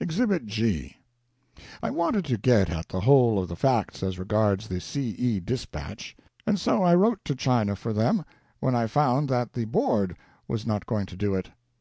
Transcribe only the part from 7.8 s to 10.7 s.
them, when I found that the Board was